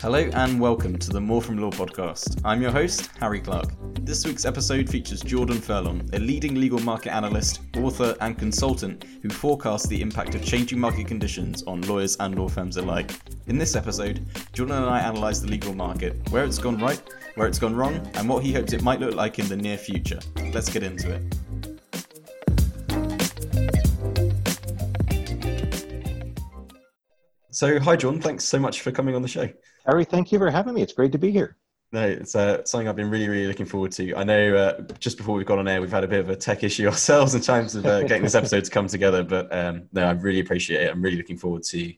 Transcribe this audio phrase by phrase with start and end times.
[0.00, 2.40] Hello and welcome to the More From Law podcast.
[2.44, 3.72] I'm your host, Harry Clark.
[4.02, 9.28] This week's episode features Jordan Furlong, a leading legal market analyst, author, and consultant who
[9.28, 13.10] forecasts the impact of changing market conditions on lawyers and law firms alike.
[13.48, 17.02] In this episode, Jordan and I analyse the legal market, where it's gone right,
[17.34, 19.76] where it's gone wrong, and what he hopes it might look like in the near
[19.76, 20.20] future.
[20.54, 21.37] Let's get into it.
[27.58, 28.20] So, hi, John.
[28.20, 29.50] Thanks so much for coming on the show.
[29.84, 30.82] Harry, thank you for having me.
[30.82, 31.56] It's great to be here.
[31.90, 34.14] No, it's uh, something I've been really, really looking forward to.
[34.14, 36.36] I know uh, just before we've gone on air, we've had a bit of a
[36.36, 39.24] tech issue ourselves in terms of uh, getting this episode to come together.
[39.24, 40.92] But um, no, I really appreciate it.
[40.92, 41.92] I'm really looking forward to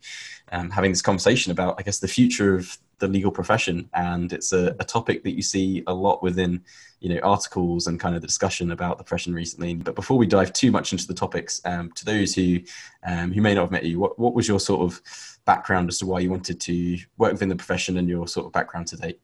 [0.50, 3.91] um, having this conversation about, I guess, the future of the legal profession.
[3.92, 6.62] And it's a, a, topic that you see a lot within,
[7.00, 9.74] you know, articles and kind of the discussion about the profession recently.
[9.74, 12.61] But before we dive too much into the topics, um, to those who
[13.05, 15.00] um, who may not have met you, what, what was your sort of
[15.45, 18.53] background as to why you wanted to work within the profession and your sort of
[18.53, 19.20] background to date?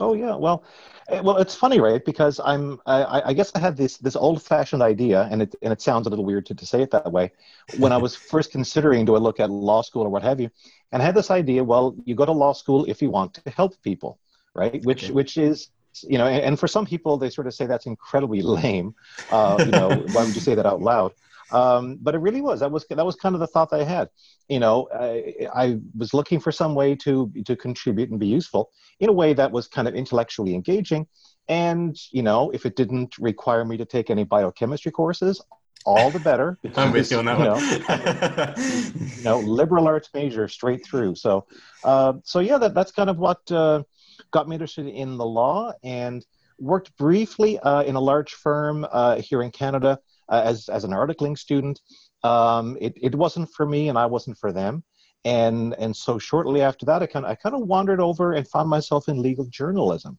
[0.00, 0.62] Oh yeah, well,
[1.08, 2.04] eh, well, it's funny, right?
[2.04, 5.80] Because I'm, I, I guess I had this this old-fashioned idea, and it and it
[5.80, 7.32] sounds a little weird to, to say it that way.
[7.78, 10.50] When I was first considering, do I look at law school or what have you,
[10.92, 11.64] and I had this idea.
[11.64, 14.20] Well, you go to law school if you want to help people,
[14.54, 14.84] right?
[14.84, 15.12] Which okay.
[15.12, 15.70] which is
[16.02, 18.94] you know, and, and, for some people, they sort of say that's incredibly lame.
[19.32, 21.12] Uh, you know, why would you say that out loud?
[21.50, 22.60] Um, but it really was.
[22.60, 24.08] That was that was kind of the thought I had.
[24.48, 28.70] You know, I, I, was looking for some way to to contribute and be useful
[29.00, 31.06] in a way that was kind of intellectually engaging.
[31.48, 35.42] And you know, if it didn't require me to take any biochemistry courses,
[35.86, 36.58] all the better.
[36.62, 41.14] Because, I'm with you on that you know, you know, liberal arts major straight through.
[41.14, 41.46] So,
[41.84, 43.82] uh, so yeah, that, that's kind of what uh,
[44.30, 46.24] got me interested in the law and
[46.58, 50.90] worked briefly uh, in a large firm uh, here in Canada uh, as, as an
[50.90, 51.80] articling student.
[52.22, 54.82] Um, it, it wasn't for me and I wasn't for them.
[55.24, 58.46] And, and so shortly after that, I kind, of, I kind of wandered over and
[58.46, 60.18] found myself in legal journalism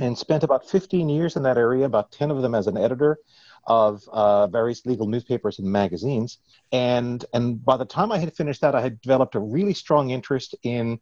[0.00, 3.18] and spent about 15 years in that area, about 10 of them as an editor
[3.66, 6.38] of uh, various legal newspapers and magazines.
[6.72, 10.10] And, and by the time I had finished that, I had developed a really strong
[10.10, 10.98] interest in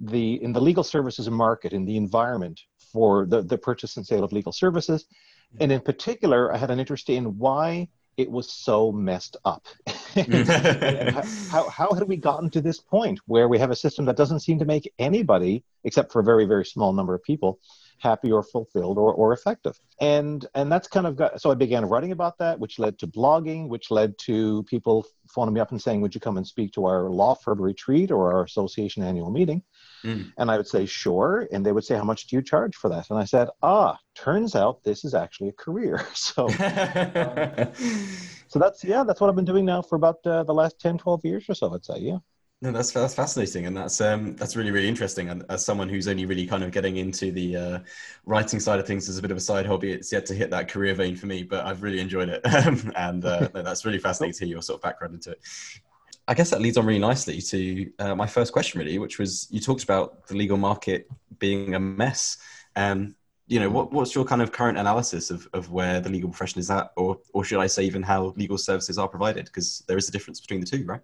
[0.00, 2.60] the, in the legal services market, in the environment
[2.92, 5.06] for the, the purchase and sale of legal services.
[5.58, 9.66] And in particular, I had an interest in why it was so messed up.
[10.14, 11.48] Mm.
[11.50, 14.40] how, how had we gotten to this point where we have a system that doesn't
[14.40, 17.58] seem to make anybody, except for a very, very small number of people,
[17.98, 19.78] happy or fulfilled or, or effective?
[20.00, 23.06] And and that's kind of got so i began writing about that which led to
[23.06, 26.72] blogging which led to people phoning me up and saying would you come and speak
[26.72, 29.62] to our law firm retreat or our association annual meeting
[30.04, 30.32] mm.
[30.38, 32.88] and i would say sure and they would say how much do you charge for
[32.88, 37.72] that and i said ah turns out this is actually a career so um,
[38.48, 40.98] so that's yeah that's what i've been doing now for about uh, the last 10
[40.98, 42.18] 12 years or so i'd say yeah
[42.62, 45.30] no, that's that's fascinating, and that's um, that's really really interesting.
[45.30, 47.78] And as someone who's only really kind of getting into the uh,
[48.26, 50.50] writing side of things as a bit of a side hobby, it's yet to hit
[50.50, 51.42] that career vein for me.
[51.42, 52.42] But I've really enjoyed it,
[52.96, 55.40] and uh, no, that's really fascinating to hear your sort of background into it.
[56.30, 59.48] I guess that leads on really nicely to uh, my first question, really, which was
[59.50, 61.08] you talked about the legal market
[61.40, 62.38] being a mess.
[62.76, 63.16] Um,
[63.48, 66.60] you know, what, what's your kind of current analysis of, of where the legal profession
[66.60, 69.46] is at, or or should I say even how legal services are provided?
[69.46, 71.00] Because there is a difference between the two, right?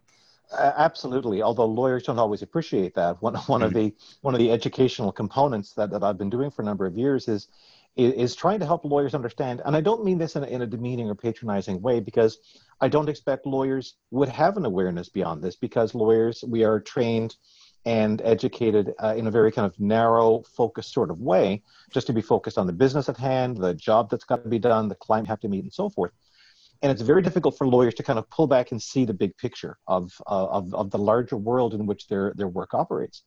[0.53, 1.42] Uh, absolutely.
[1.42, 3.20] Although lawyers don't always appreciate that.
[3.20, 3.66] One, one mm-hmm.
[3.66, 6.86] of the one of the educational components that, that I've been doing for a number
[6.86, 7.48] of years is
[7.97, 9.62] is trying to help lawyers understand.
[9.65, 12.39] And I don't mean this in a, in a demeaning or patronizing way because
[12.81, 17.37] I don't expect lawyers would have an awareness beyond this because lawyers we are trained
[17.87, 21.62] and educated uh, in a very kind of narrow, focused sort of way,
[21.93, 24.59] just to be focused on the business at hand, the job that's got to be
[24.59, 26.11] done, the client have to meet, and so forth
[26.82, 29.37] and it's very difficult for lawyers to kind of pull back and see the big
[29.37, 33.22] picture of uh, of, of the larger world in which their their work operates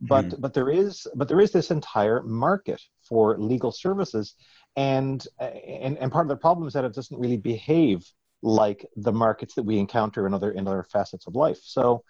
[0.00, 0.40] but mm.
[0.40, 4.34] but there is but there is this entire market for legal services
[4.76, 8.04] and and and part of the problem is that it doesn't really behave
[8.42, 12.02] like the markets that we encounter in other in other facets of life so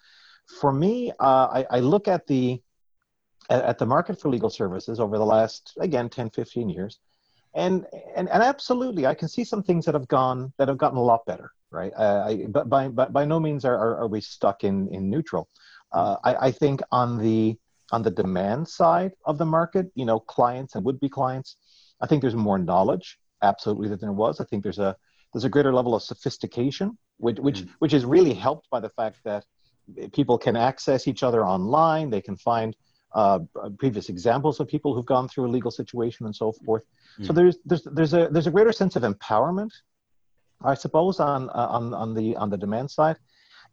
[0.60, 2.60] for me uh, I, I look at the
[3.50, 6.98] at the market for legal services over the last again 10 15 years
[7.54, 7.86] and
[8.16, 11.02] and and absolutely, I can see some things that have gone that have gotten a
[11.02, 11.92] lot better, right?
[11.96, 15.10] Uh, I, but by but by no means are, are, are we stuck in in
[15.10, 15.48] neutral.
[15.92, 17.56] Uh, I, I think on the
[17.92, 21.56] on the demand side of the market, you know, clients and would be clients,
[22.00, 24.40] I think there's more knowledge, absolutely, than there was.
[24.40, 24.96] I think there's a
[25.32, 27.68] there's a greater level of sophistication, which which mm.
[27.78, 29.44] which is really helped by the fact that
[30.12, 32.10] people can access each other online.
[32.10, 32.76] They can find
[33.14, 33.38] uh,
[33.78, 36.84] previous examples of people who've gone through a legal situation and so forth.
[37.18, 37.26] Mm.
[37.26, 39.72] So there's there's there's a there's a greater sense of empowerment,
[40.62, 43.16] I suppose, on uh, on on the on the demand side,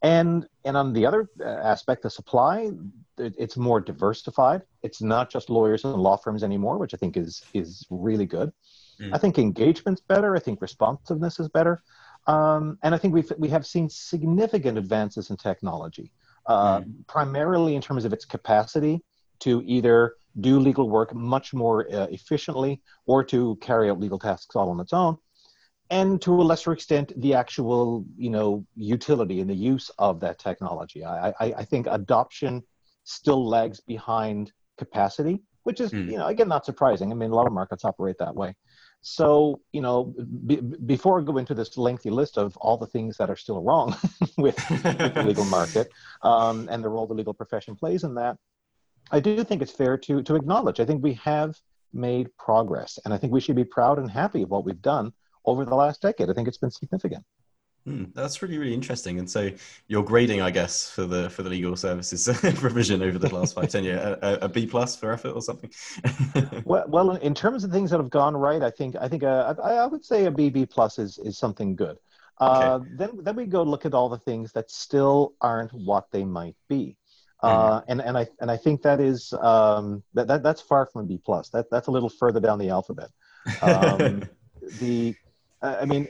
[0.01, 2.71] And and on the other uh, aspect, the supply,
[3.17, 4.61] it's more diversified.
[4.83, 8.51] It's not just lawyers and law firms anymore, which I think is is really good.
[8.99, 9.13] Mm.
[9.13, 10.35] I think engagement's better.
[10.35, 11.81] I think responsiveness is better.
[12.27, 16.11] Um, and I think we've, we have seen significant advances in technology,
[16.47, 17.07] uh, mm.
[17.07, 19.03] primarily in terms of its capacity
[19.45, 24.55] to either do legal work much more uh, efficiently or to carry out legal tasks
[24.55, 25.17] all on its own.
[25.89, 30.39] And to a lesser extent the actual you know utility and the use of that
[30.39, 31.05] technology.
[31.05, 32.63] I, I, I think adoption
[33.03, 36.11] still lags behind capacity which is mm.
[36.11, 37.11] you know again not surprising.
[37.11, 38.55] I mean a lot of markets operate that way.
[39.07, 40.15] So, you know,
[40.47, 43.61] b- before I go into this lengthy list of all the things that are still
[43.61, 43.95] wrong
[44.37, 45.91] with, with, the legal market
[46.23, 48.35] um, and the role the legal profession plays in that,
[49.11, 50.79] I do think it's fair to, to acknowledge.
[50.79, 51.55] I think we have
[51.93, 55.13] made progress, and I think we should be proud and happy of what we've done
[55.45, 56.29] over the last decade.
[56.29, 57.23] I think it's been significant.
[57.85, 59.19] Hmm, that's really really interesting.
[59.19, 59.51] And so
[59.87, 63.69] you're grading, I guess, for the for the legal services provision over the last five
[63.69, 65.69] ten years, a, a B plus for effort or something.
[66.65, 69.53] well, well, in terms of things that have gone right, I think I think uh,
[69.63, 71.97] I, I would say a BB plus is is something good.
[72.39, 72.79] Uh.
[72.97, 76.55] Then then we go look at all the things that still aren't what they might
[76.67, 76.97] be.
[77.45, 77.91] Uh, mm-hmm.
[77.91, 81.05] and and I and I think that is um, that, that that's far from a
[81.05, 81.49] B plus.
[81.49, 83.09] That that's a little further down the alphabet.
[83.61, 84.23] Um,
[84.79, 85.15] the
[85.61, 86.07] I mean,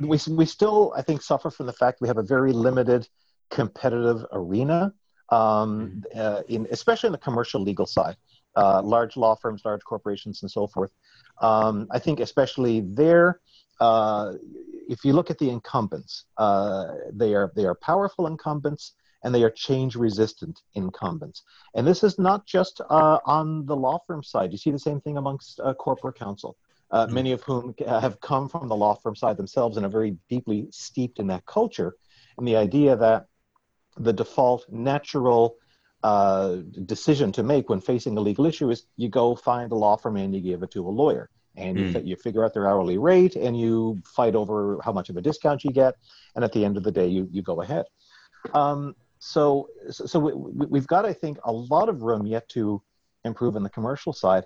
[0.00, 3.08] we, we still, I think, suffer from the fact we have a very limited
[3.50, 4.92] competitive arena,
[5.30, 6.18] um, mm-hmm.
[6.18, 8.16] uh, in, especially in the commercial legal side.
[8.56, 10.90] Uh, large law firms, large corporations, and so forth.
[11.40, 13.40] Um, I think, especially there,
[13.80, 14.32] uh,
[14.88, 18.94] if you look at the incumbents, uh, they are they are powerful incumbents
[19.24, 21.42] and they are change resistant incumbents.
[21.74, 24.52] And this is not just uh, on the law firm side.
[24.52, 26.56] You see the same thing amongst uh, corporate counsel
[26.90, 27.14] uh, mm-hmm.
[27.14, 30.66] many of whom have come from the law firm side themselves and are very deeply
[30.70, 31.96] steeped in that culture.
[32.36, 33.26] And the idea that
[33.96, 35.56] the default natural
[36.02, 36.56] uh,
[36.86, 40.16] decision to make when facing a legal issue is you go find a law firm
[40.16, 41.28] and you give it to a lawyer.
[41.56, 41.94] And mm.
[41.94, 45.20] you, you figure out their hourly rate and you fight over how much of a
[45.20, 45.94] discount you get.
[46.36, 47.86] And at the end of the day, you, you go ahead.
[48.54, 52.82] Um, so so we, we've got, I think, a lot of room yet to
[53.24, 54.44] improve in the commercial side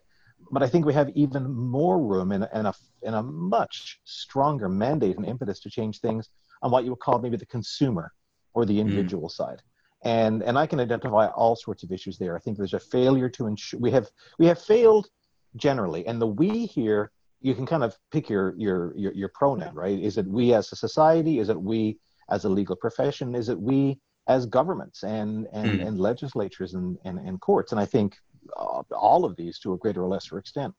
[0.51, 4.69] but I think we have even more room and, and, a, and a much stronger
[4.69, 6.31] mandate and impetus to change things
[6.63, 8.13] on what you would call maybe the consumer
[8.55, 8.81] or the mm.
[8.81, 9.33] individual mm.
[9.33, 9.63] side.
[10.05, 12.37] And, and I can identify all sorts of issues there.
[12.37, 14.09] I think there's a failure to ensure we have
[14.39, 15.09] we have failed
[15.55, 19.73] generally, and the we here you can kind of pick your your your, your pronoun,
[19.77, 19.97] right?
[19.97, 21.39] Is it we as a society?
[21.39, 23.37] Is it we as a legal profession?
[23.37, 25.87] Is it we as governments and and, mm.
[25.87, 27.73] and legislatures and, and, and courts?
[27.73, 28.17] And I think
[28.57, 30.75] uh, all of these to a greater or lesser extent.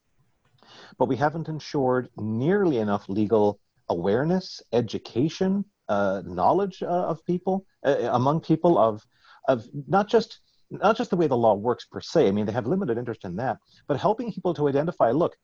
[0.97, 3.59] But we haven't ensured nearly enough legal
[3.89, 9.05] awareness, education, uh, knowledge uh, of people uh, among people of
[9.49, 12.27] of not just not just the way the law works per se.
[12.27, 13.57] I mean, they have limited interest in that,
[13.87, 15.11] but helping people to identify.
[15.11, 15.35] Look,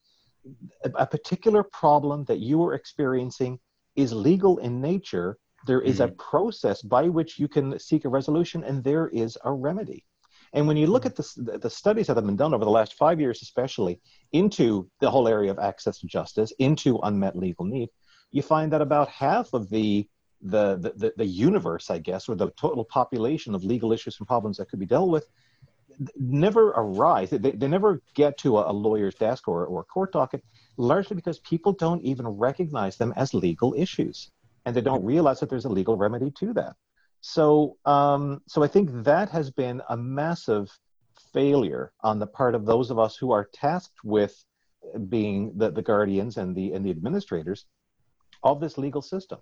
[0.84, 3.60] a, a particular problem that you are experiencing
[3.96, 5.38] is legal in nature.
[5.67, 6.11] There is mm-hmm.
[6.11, 10.06] a process by which you can seek a resolution, and there is a remedy.
[10.53, 12.95] And when you look at the, the studies that have been done over the last
[12.95, 14.00] five years, especially
[14.31, 17.89] into the whole area of access to justice, into unmet legal need,
[18.31, 20.07] you find that about half of the
[20.41, 24.55] the, the, the universe, I guess, or the total population of legal issues and problems
[24.55, 25.27] that could be dealt with
[26.15, 27.29] never arise.
[27.29, 30.43] They, they never get to a, a lawyer's desk or, or a court docket,
[30.77, 34.31] largely because people don't even recognize them as legal issues.
[34.69, 36.75] And they don't realize that there's a legal remedy to that.
[37.21, 40.69] So, um, so I think that has been a massive
[41.33, 44.45] failure on the part of those of us who are tasked with
[45.09, 47.65] being the, the guardians and the and the administrators
[48.43, 49.39] of this legal system.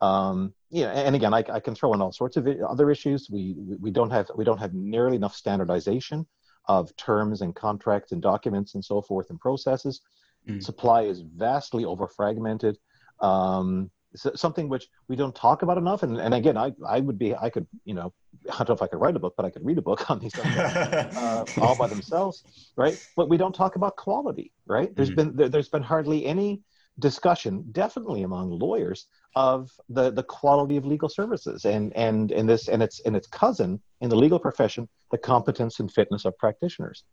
[0.00, 3.28] Um, you know, and again, I, I can throw in all sorts of other issues.
[3.30, 6.26] We we don't have we don't have nearly enough standardization
[6.68, 10.00] of terms and contracts and documents and so forth and processes.
[10.48, 10.62] Mm.
[10.62, 12.78] Supply is vastly over fragmented.
[13.20, 16.02] Um, something which we don't talk about enough.
[16.02, 18.12] And, and again, I, I would be, I could, you know,
[18.52, 20.10] I don't know if I could write a book, but I could read a book
[20.10, 23.00] on these things uh, all by themselves, right?
[23.16, 24.94] But we don't talk about quality, right?
[24.94, 25.16] There's mm-hmm.
[25.16, 26.62] been there, there's been hardly any
[26.98, 32.68] discussion, definitely among lawyers, of the the quality of legal services, and and and this
[32.68, 37.04] and its and its cousin in the legal profession, the competence and fitness of practitioners.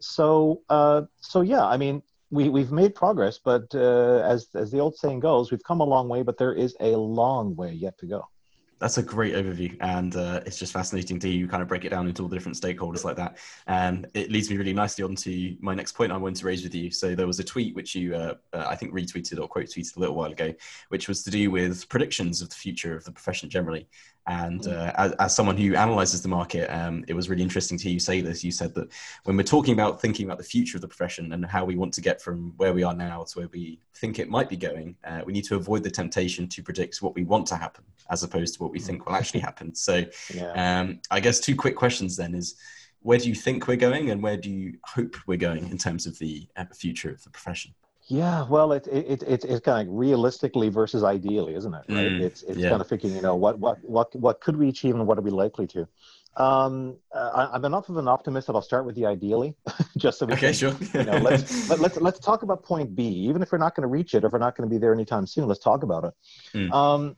[0.00, 4.78] So uh, so yeah, I mean, we, we've made progress, but uh, as, as the
[4.78, 7.96] old saying goes, we've come a long way, but there is a long way yet
[7.98, 8.28] to go.
[8.78, 11.88] That's a great overview, and uh, it's just fascinating to you kind of break it
[11.88, 13.38] down into all the different stakeholders like that.
[13.66, 16.62] And it leads me really nicely on to my next point I wanted to raise
[16.62, 16.90] with you.
[16.90, 19.96] So there was a tweet which you, uh, uh, I think, retweeted or quote tweeted
[19.96, 20.52] a little while ago,
[20.90, 23.88] which was to do with predictions of the future of the profession generally.
[24.26, 24.72] And mm.
[24.72, 27.92] uh, as, as, someone who analyzes the market, um, it was really interesting to hear
[27.92, 28.42] you say this.
[28.42, 28.90] You said that
[29.24, 31.94] when we're talking about thinking about the future of the profession and how we want
[31.94, 34.96] to get from where we are now to where we think it might be going,
[35.04, 38.22] uh, we need to avoid the temptation to predict what we want to happen as
[38.22, 39.74] opposed to what we think will actually happen.
[39.74, 40.04] So,
[40.34, 40.80] yeah.
[40.80, 42.56] um, I guess two quick questions then is
[43.00, 46.06] where do you think we're going and where do you hope we're going in terms
[46.06, 47.72] of the uh, future of the profession?
[48.08, 51.84] Yeah, well, it, it, it, it's kind of realistically versus ideally, isn't it?
[51.88, 52.06] Right?
[52.06, 52.68] Mm, it's it's yeah.
[52.68, 55.22] kind of thinking, you know, what, what, what, what could we achieve and what are
[55.22, 55.88] we likely to?
[56.36, 59.56] Um, uh, I, am enough of an optimist that I'll start with the ideally,
[59.96, 60.76] just so we okay, can, sure.
[60.94, 63.04] you know, let's, let, let's, let's talk about point B.
[63.04, 64.78] Even if we're not going to reach it, or if we're not going to be
[64.78, 66.14] there anytime soon, let's talk about it.
[66.54, 66.72] Mm.
[66.72, 67.16] Um,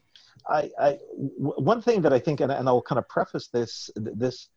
[0.48, 0.98] I, I,
[1.36, 4.48] w- one thing that I think, and, and I'll kind of preface this, this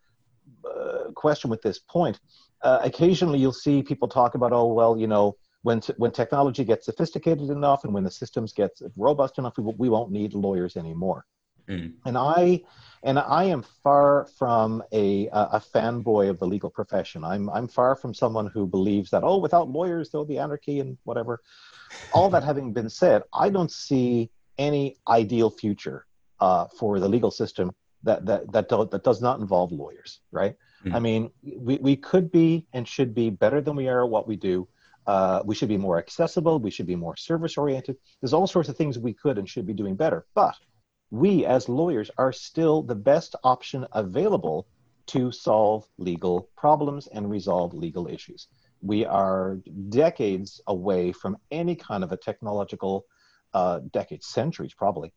[0.64, 2.20] uh, question with this point,
[2.62, 6.86] uh, occasionally you'll see people talk about, oh, well, you know, when, when technology gets
[6.86, 11.26] sophisticated enough and when the systems get robust enough, we, we won't need lawyers anymore.
[11.68, 11.94] Mm.
[12.06, 12.62] And I
[13.04, 17.24] and I am far from a, a fanboy of the legal profession.
[17.24, 20.98] I'm I'm far from someone who believes that oh, without lawyers there'll be anarchy and
[21.04, 21.42] whatever.
[22.14, 26.06] All that having been said, I don't see any ideal future
[26.40, 27.72] uh, for the legal system
[28.04, 30.20] that that that, do, that does not involve lawyers.
[30.32, 30.56] Right?
[30.86, 30.96] Mm.
[30.96, 34.28] I mean, we, we could be and should be better than we are at what
[34.28, 34.68] we do.
[35.08, 36.60] Uh, we should be more accessible.
[36.60, 37.98] We should be more service oriented.
[38.22, 40.26] There's all sorts of things we could and should be doing better.
[40.36, 40.56] But
[41.10, 44.68] we, as lawyers, are still the best option available
[45.08, 48.48] to solve legal problems and resolve legal issues.
[48.82, 53.06] We are decades away from any kind of a technological,
[53.54, 55.14] uh, decades, centuries probably,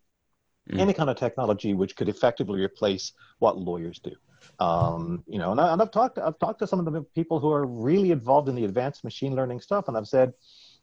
[0.70, 0.78] mm.
[0.78, 4.12] any kind of technology which could effectively replace what lawyers do.
[4.58, 7.40] Um, you know, and, I, and I've talked I've talked to some of the people
[7.40, 10.34] who are really involved in the advanced machine learning stuff, and I've said,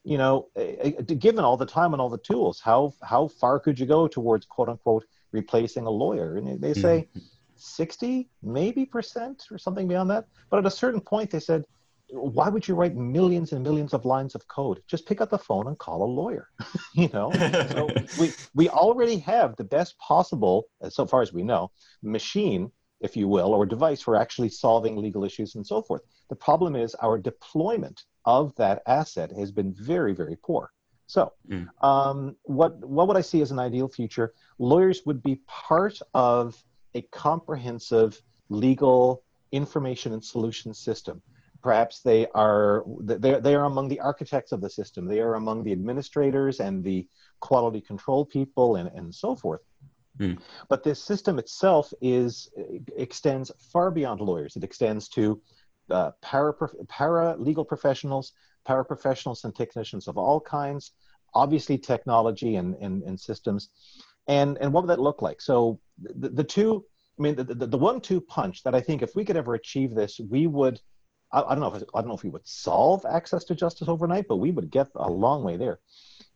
[0.04, 3.60] you know, eh, eh, given all the time and all the tools, how how far
[3.60, 6.38] could you go towards quote unquote replacing a lawyer?
[6.38, 7.20] And they say mm-hmm.
[7.56, 10.26] 60 maybe percent or something beyond that.
[10.50, 11.66] But at a certain point, they said,
[12.12, 14.82] why would you write millions and millions of lines of code?
[14.88, 16.50] Just pick up the phone and call a lawyer.
[16.94, 17.32] you know,
[17.70, 17.90] so
[18.20, 21.72] we we already have the best possible, so far as we know,
[22.04, 26.02] machine if you will, or device for actually solving legal issues and so forth.
[26.30, 30.72] The problem is our deployment of that asset has been very, very poor.
[31.08, 31.68] So, mm.
[31.84, 34.34] um, what what would I see as an ideal future?
[34.60, 36.64] Lawyers would be part of
[36.94, 41.22] a comprehensive legal information and solution system.
[41.62, 45.06] Perhaps they are they they are among the architects of the system.
[45.06, 47.08] They are among the administrators and the
[47.40, 49.62] quality control people and, and so forth.
[50.20, 50.40] Mm.
[50.70, 52.50] But this system itself is
[52.98, 54.56] extends far beyond lawyers.
[54.56, 55.42] It extends to
[55.90, 56.54] uh, para,
[56.88, 58.34] para legal professionals,
[58.68, 60.92] paraprofessionals, and technicians of all kinds.
[61.34, 63.70] Obviously, technology and, and, and systems.
[64.28, 65.42] And, and what would that look like?
[65.42, 66.86] So the, the two,
[67.18, 69.96] I mean, the, the, the one-two punch that I think if we could ever achieve
[69.96, 70.82] this, we would.
[71.32, 73.88] I, I don't know if I don't know if we would solve access to justice
[73.88, 75.80] overnight, but we would get a long way there.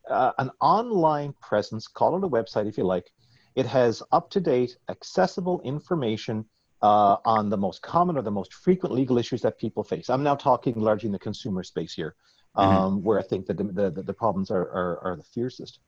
[0.09, 3.11] Uh, an online presence, call it a website if you like,
[3.55, 6.45] it has up to date, accessible information
[6.81, 10.09] uh, on the most common or the most frequent legal issues that people face.
[10.09, 12.15] I'm now talking largely in the consumer space here,
[12.55, 13.03] um, mm-hmm.
[13.03, 15.79] where I think that the, the, the problems are, are, are, the fiercest.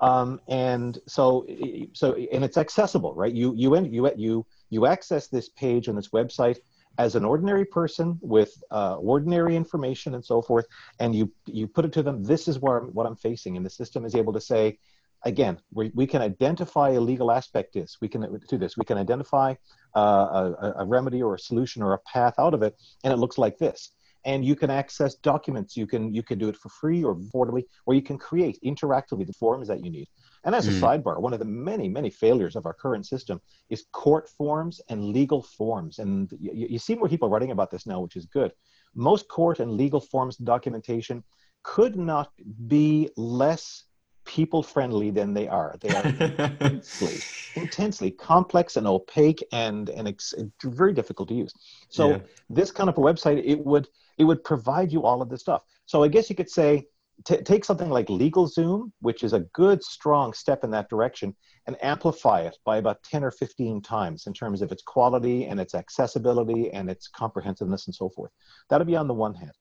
[0.00, 1.46] Um, and so,
[1.92, 3.32] so, and it's accessible, right?
[3.32, 6.58] You, you, you, you, you access this page on this website
[6.98, 10.66] as an ordinary person with uh, ordinary information and so forth,
[11.00, 13.56] and you, you put it to them, this is where, what I'm facing.
[13.56, 14.78] And the system is able to say,
[15.24, 17.98] again, we, we can identify a legal aspect this.
[18.00, 18.76] We can do this.
[18.76, 19.54] We can identify
[19.94, 23.16] uh, a, a, remedy or a solution or a path out of it, and it
[23.16, 23.92] looks like this.
[24.24, 25.76] And you can access documents.
[25.76, 29.26] You can you can do it for free or affordably, or you can create interactively
[29.26, 30.08] the forms that you need.
[30.46, 30.80] And as a mm.
[30.80, 35.04] sidebar, one of the many many failures of our current system is court forms and
[35.04, 35.98] legal forms.
[35.98, 38.52] And you, you see more people writing about this now, which is good.
[38.94, 41.24] Most court and legal forms documentation
[41.64, 42.30] could not
[42.68, 43.84] be less
[44.24, 45.76] people friendly than they are.
[45.80, 47.18] They are intensely,
[47.60, 51.52] intensely complex and opaque and and ex- very difficult to use.
[51.88, 52.18] So yeah.
[52.50, 53.88] this kind of a website, it would
[54.18, 55.62] it would provide you all of this stuff.
[55.86, 56.86] So I guess you could say
[57.24, 61.34] t- take something like LegalZoom, which is a good strong step in that direction,
[61.66, 65.60] and amplify it by about ten or fifteen times in terms of its quality and
[65.60, 68.30] its accessibility and its comprehensiveness and so forth.
[68.68, 69.52] That'll be on the one hand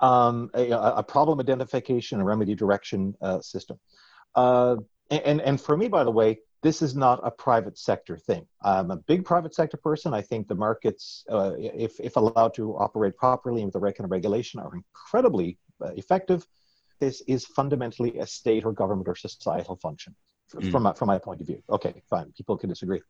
[0.00, 3.78] um, a, a, problem identification and remedy direction uh, system.
[4.34, 4.76] Uh,
[5.10, 8.46] and, and for me, by the way, this is not a private sector thing.
[8.62, 10.12] I'm a big private sector person.
[10.12, 13.96] I think the markets, uh, if, if allowed to operate properly and with the right
[13.96, 15.58] kind of regulation, are incredibly
[15.96, 16.46] effective.
[17.00, 20.14] This is fundamentally a state or government or societal function.
[20.54, 20.70] mm.
[20.70, 21.62] from, my, from my point of view.
[21.70, 22.32] Okay, fine.
[22.36, 23.00] People can disagree.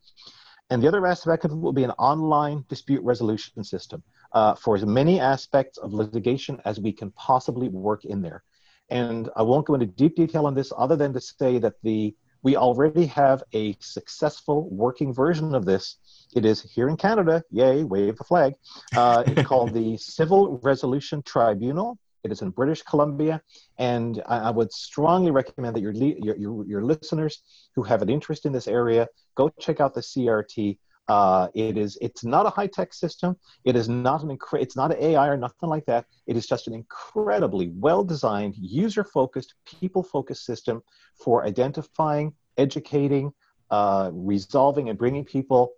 [0.70, 4.76] And the other aspect of it will be an online dispute resolution system uh, for
[4.76, 8.44] as many aspects of litigation as we can possibly work in there.
[8.88, 12.14] And I won't go into deep detail on this other than to say that the
[12.42, 15.98] we already have a successful working version of this.
[16.34, 18.54] It is here in Canada, yay, wave the flag.
[18.96, 21.98] Uh, it's called the Civil Resolution Tribunal.
[22.22, 23.40] It is in British Columbia,
[23.78, 27.42] and I, I would strongly recommend that your, your, your, your, listeners
[27.74, 30.78] who have an interest in this area go check out the CRT.
[31.08, 33.36] Uh, it is it's not a high tech system.
[33.64, 36.04] It is not an incre- it's not an AI or nothing like that.
[36.26, 40.82] It is just an incredibly well designed, user focused, people focused system
[41.16, 43.32] for identifying, educating,
[43.70, 45.72] uh, resolving, and bringing people,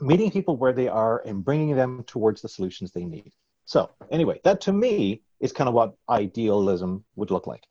[0.00, 3.32] meeting people where they are, and bringing them towards the solutions they need.
[3.64, 7.64] So anyway, that to me is kind of what idealism would look like.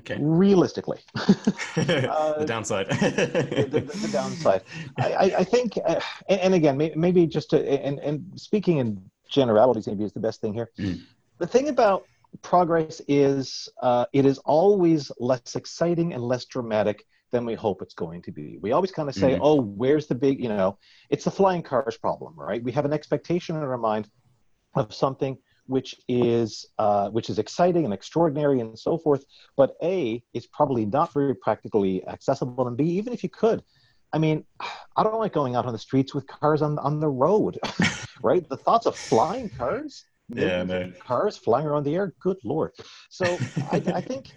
[0.00, 0.16] Okay.
[0.20, 2.88] Realistically, uh, the downside.
[2.88, 4.62] the, the, the, downside.
[4.96, 9.88] I, I think, uh, and, and, again, maybe just to, and, and speaking in generalities,
[9.88, 10.70] maybe is the best thing here.
[10.78, 11.00] Mm.
[11.38, 12.04] The thing about
[12.42, 17.94] progress is uh, it is always less exciting and less dramatic than we hope it's
[17.94, 18.58] going to be.
[18.60, 20.78] We always kind of say, mm oh, where's the big, you know,
[21.10, 22.62] it's the flying cars problem, right?
[22.62, 24.08] We have an expectation in our mind
[24.78, 29.24] of something which is uh, which is exciting and extraordinary and so forth.
[29.56, 33.62] But A is probably not very practically accessible, and B, even if you could,
[34.12, 34.44] I mean,
[34.96, 37.58] I don't like going out on the streets with cars on on the road,
[38.22, 38.48] right?
[38.48, 40.92] The thoughts of flying cars, yeah, no.
[41.00, 42.14] cars flying around the air.
[42.20, 42.72] Good lord!
[43.10, 43.38] So
[43.70, 44.32] I, I think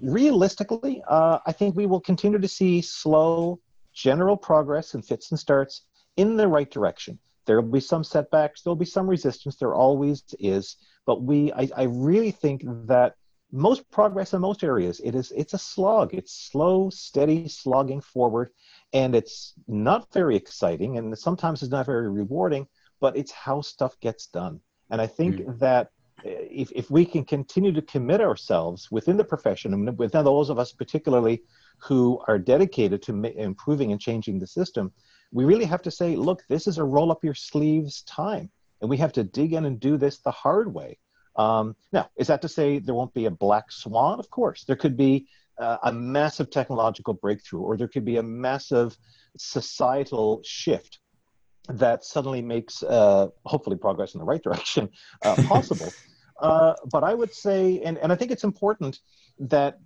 [0.00, 3.60] realistically, uh, I think we will continue to see slow
[3.94, 5.82] general progress and fits and starts
[6.16, 7.18] in the right direction.
[7.46, 8.62] There will be some setbacks.
[8.62, 9.56] There'll be some resistance.
[9.56, 10.76] There always is.
[11.06, 13.14] But we, I, I really think that
[13.50, 16.14] most progress in most areas, it is it's a slog.
[16.14, 18.50] It's slow, steady slogging forward,
[18.92, 22.66] and it's not very exciting, and sometimes it's not very rewarding.
[23.00, 24.60] But it's how stuff gets done.
[24.90, 25.58] And I think mm.
[25.58, 25.90] that
[26.24, 30.50] eh, if, if we can continue to commit ourselves within the profession and within those
[30.50, 31.42] of us particularly
[31.78, 34.92] who are dedicated to improving and changing the system
[35.32, 38.90] we really have to say, look, this is a roll up your sleeves time, and
[38.90, 40.98] we have to dig in and do this the hard way.
[41.36, 44.18] Um, now, is that to say there won't be a black swan?
[44.18, 45.26] Of course, there could be
[45.58, 48.96] uh, a massive technological breakthrough, or there could be a massive
[49.38, 50.98] societal shift
[51.68, 54.88] that suddenly makes uh, hopefully progress in the right direction
[55.24, 55.90] uh, possible.
[56.40, 58.98] Uh, but I would say, and, and I think it's important
[59.38, 59.78] that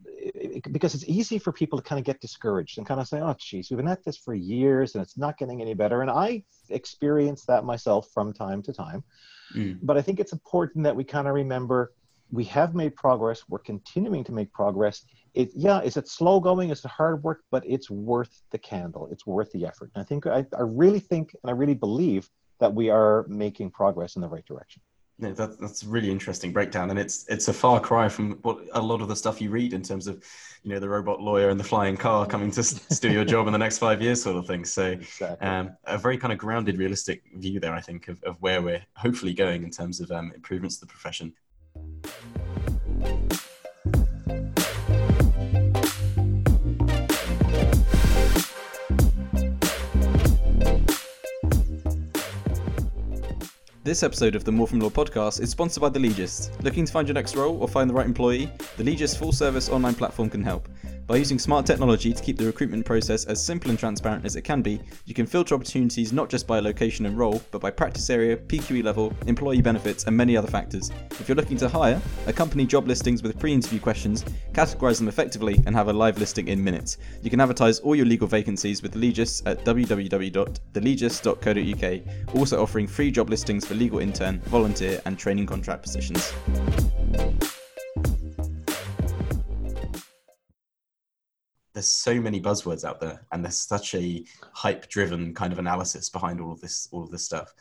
[0.73, 3.35] because it's easy for people to kind of get discouraged and kind of say, oh,
[3.39, 6.03] geez, we've been at this for years and it's not getting any better.
[6.03, 9.05] And I experience that myself from time to time.
[9.55, 9.79] Mm.
[9.83, 11.93] But I think it's important that we kind of remember
[12.31, 13.45] we have made progress.
[13.49, 15.05] We're continuing to make progress.
[15.35, 16.71] It, yeah, is it slow going?
[16.71, 17.43] Is it hard work?
[17.51, 19.09] But it's worth the candle.
[19.13, 19.91] It's worth the effort.
[19.95, 23.71] And I think, I, I really think, and I really believe that we are making
[23.71, 24.83] progress in the right direction.
[25.19, 28.59] Yeah, that, that's a really interesting breakdown, and it's it's a far cry from what
[28.75, 30.23] a lot of the stuff you read in terms of,
[30.63, 32.63] you know, the robot lawyer and the flying car coming to
[33.01, 34.67] do your job in the next five years, sort of thing.
[34.67, 35.49] So, exactly.
[35.49, 38.83] um, a very kind of grounded, realistic view there, I think, of, of where we're
[38.95, 41.33] hopefully going in terms of um, improvements to the profession.
[53.87, 56.61] This episode of the More From Law podcast is sponsored by The Legist.
[56.65, 58.51] Looking to find your next role or find the right employee?
[58.77, 60.69] The Legist full service online platform can help.
[61.07, 64.43] By using smart technology to keep the recruitment process as simple and transparent as it
[64.43, 68.11] can be, you can filter opportunities not just by location and role, but by practice
[68.11, 70.91] area, PQE level, employee benefits, and many other factors.
[71.13, 75.63] If you're looking to hire, accompany job listings with pre interview questions, categorize them effectively,
[75.67, 76.99] and have a live listing in minutes.
[77.23, 83.31] You can advertise all your legal vacancies with Legist at www.thelegist.co.uk, also offering free job
[83.31, 86.33] listings for legal intern, volunteer, and training contract positions.
[91.77, 96.09] There's so many buzzwords out there and there's such a hype driven kind of analysis
[96.09, 97.53] behind all of this all of this stuff.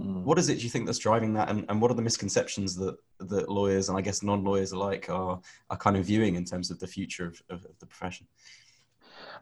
[0.00, 0.24] Mm.
[0.24, 1.48] what is it do you think that's driving that?
[1.48, 5.40] And, and what are the misconceptions that that lawyers and i guess non-lawyers alike are
[5.70, 8.26] are kind of viewing in terms of the future of, of, of the profession?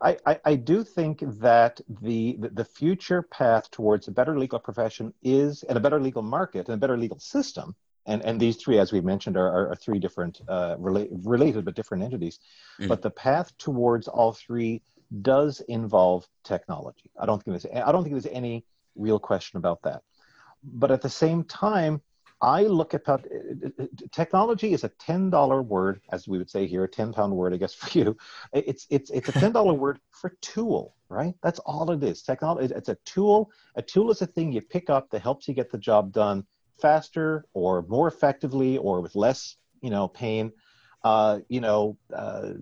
[0.02, 5.14] I, I, I, do think that the, the future path towards a better legal profession
[5.22, 8.78] is and a better legal market and a better legal system and and these three,
[8.78, 12.40] as we mentioned, are, are three different uh, rela- related but different entities.
[12.80, 12.88] Mm.
[12.88, 14.82] But the path towards all three
[15.20, 17.10] does involve technology.
[17.20, 18.64] I don't think there's I don't think there's any
[18.96, 20.02] real question about that.
[20.64, 22.00] But at the same time,
[22.40, 23.04] I look at
[24.10, 27.54] technology is a ten dollar word, as we would say here, a ten pound word,
[27.54, 28.16] I guess for you.
[28.52, 31.34] It's it's it's a ten dollar word for tool, right?
[31.42, 32.22] That's all it is.
[32.22, 32.74] Technology.
[32.74, 33.50] It's a tool.
[33.76, 36.44] A tool is a thing you pick up that helps you get the job done
[36.80, 40.52] faster or more effectively or with less, you know, pain.
[41.04, 42.52] Uh, you know, uh,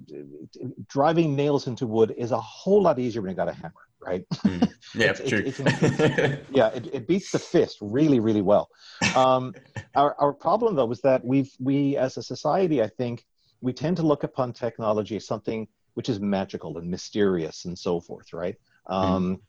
[0.89, 4.25] driving nails into wood is a whole lot easier when you got a hammer right?
[4.31, 4.73] Mm.
[4.95, 5.43] Yeah, it's, true.
[5.45, 8.69] It's, it's, yeah, it, it, beats the fist really, really well.
[9.15, 9.55] Um,
[9.95, 13.25] our, our problem, though, is that we've, we as a society, I think,
[13.61, 18.01] we tend to look upon technology as something which is magical and mysterious and so
[18.01, 18.57] forth, right?
[18.89, 18.95] Mm.
[18.95, 19.41] Um, mm.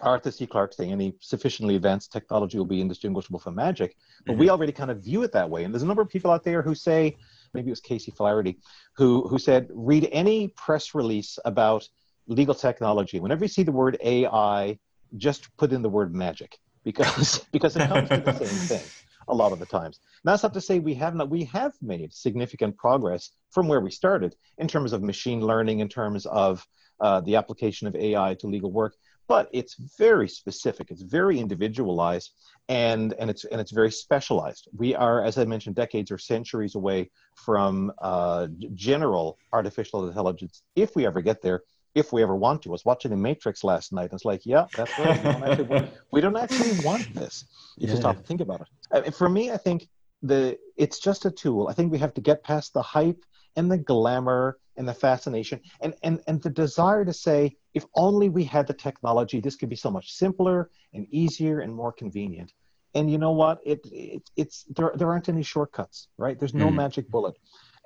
[0.00, 0.46] Arthur C.
[0.46, 4.40] Clarke saying any sufficiently advanced technology will be indistinguishable from magic, but mm-hmm.
[4.40, 5.64] we already kind of view it that way.
[5.64, 7.16] And there's a number of people out there who say,
[7.52, 8.58] maybe it was Casey Flaherty,
[8.96, 11.88] who who said, read any press release about
[12.26, 14.78] legal technology, whenever you see the word AI,
[15.16, 18.90] just put in the word magic because because it comes to the same thing
[19.28, 20.00] a lot of the times.
[20.24, 23.80] And that's not to say we have not we have made significant progress from where
[23.80, 26.66] we started in terms of machine learning, in terms of
[27.00, 28.96] uh, the application of AI to legal work.
[29.26, 30.90] But it's very specific.
[30.90, 32.32] It's very individualized,
[32.68, 34.68] and and it's and it's very specialized.
[34.76, 40.94] We are, as I mentioned, decades or centuries away from uh, general artificial intelligence, if
[40.94, 41.62] we ever get there
[41.94, 42.70] if we ever want to.
[42.70, 45.16] I was watching The Matrix last night, and it's like, yeah, that's right.
[45.22, 47.44] We don't actually want, we don't actually want this.
[47.76, 47.94] You yeah.
[47.94, 49.14] just have to think about it.
[49.14, 49.88] For me, I think
[50.22, 51.68] the it's just a tool.
[51.68, 53.22] I think we have to get past the hype
[53.56, 58.28] and the glamour and the fascination and, and, and the desire to say, if only
[58.28, 62.52] we had the technology, this could be so much simpler and easier and more convenient.
[62.94, 63.58] And you know what?
[63.64, 66.38] It, it it's there, there aren't any shortcuts, right?
[66.38, 66.74] There's no mm.
[66.74, 67.36] magic bullet.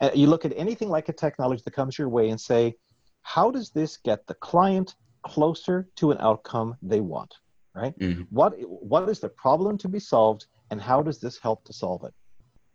[0.00, 2.74] Uh, you look at anything like a technology that comes your way and say,
[3.22, 7.35] how does this get the client closer to an outcome they want
[7.74, 8.22] right mm-hmm.
[8.31, 12.04] what what is the problem to be solved and how does this help to solve
[12.04, 12.14] it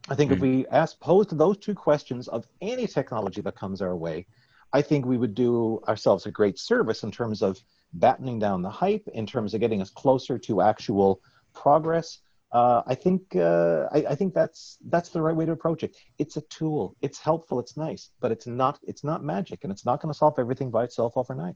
[0.09, 0.43] i think mm-hmm.
[0.43, 4.25] if we ask posed those two questions of any technology that comes our way
[4.73, 7.59] i think we would do ourselves a great service in terms of
[7.93, 11.21] battening down the hype in terms of getting us closer to actual
[11.53, 12.19] progress
[12.53, 15.97] uh, I think uh, I, I, think that's that's the right way to approach it.
[16.19, 16.95] It's a tool.
[17.01, 17.59] It's helpful.
[17.59, 20.69] It's nice, but it's not it's not magic, and it's not going to solve everything
[20.69, 21.55] by itself overnight.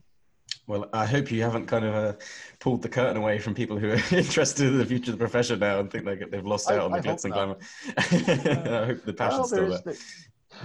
[0.68, 2.14] Well, I hope you haven't kind of uh,
[2.60, 5.60] pulled the curtain away from people who are interested in the future of the profession
[5.60, 7.58] now and think they, they've lost out I, on the glitz and glamour.
[7.98, 9.96] I hope the passion's well, still there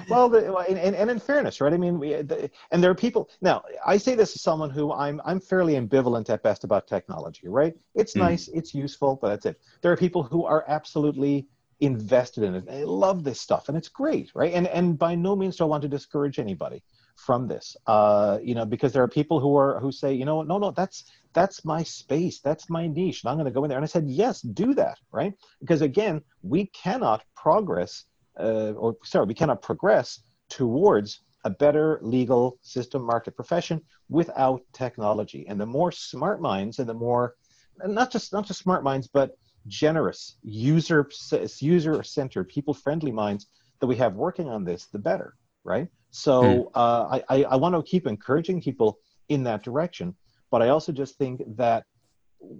[0.09, 1.73] well, the, and, and in fairness, right?
[1.73, 3.29] I mean, we, the, and there are people.
[3.41, 7.49] Now, I say this as someone who I'm I'm fairly ambivalent at best about technology,
[7.49, 7.75] right?
[7.95, 8.21] It's mm.
[8.21, 9.61] nice, it's useful, but that's it.
[9.83, 11.47] There are people who are absolutely
[11.81, 12.67] invested in it.
[12.67, 14.53] They love this stuff, and it's great, right?
[14.53, 16.83] And and by no means do I want to discourage anybody
[17.17, 20.43] from this, uh, you know, because there are people who are who say, you know,
[20.43, 23.69] no, no, that's that's my space, that's my niche, and I'm going to go in
[23.69, 23.79] there.
[23.79, 25.33] And I said, yes, do that, right?
[25.61, 28.05] Because again, we cannot progress
[28.39, 35.45] uh, or sorry, we cannot progress towards a better legal system market profession without technology.
[35.49, 37.35] And the more smart minds and the more,
[37.85, 41.09] not just not just smart minds, but generous, user
[41.61, 43.47] user centered, people friendly minds
[43.81, 45.89] that we have working on this, the better, right?
[46.13, 46.71] So mm.
[46.75, 48.99] uh, I, I want to keep encouraging people
[49.29, 50.15] in that direction,
[50.51, 51.85] but I also just think that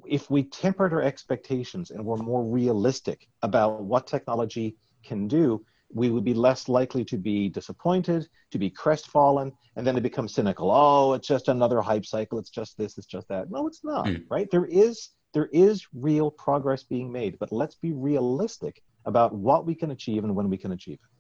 [0.07, 6.09] if we tempered our expectations and were more realistic about what technology can do, we
[6.09, 10.71] would be less likely to be disappointed, to be crestfallen, and then to become cynical.
[10.71, 12.39] Oh, it's just another hype cycle.
[12.39, 12.97] It's just this.
[12.97, 13.51] It's just that.
[13.51, 14.07] No, it's not.
[14.07, 14.25] Mm.
[14.31, 14.51] Right?
[14.51, 19.75] There is there is real progress being made, but let's be realistic about what we
[19.75, 21.11] can achieve and when we can achieve it.